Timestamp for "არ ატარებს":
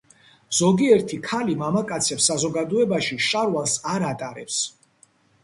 3.93-4.59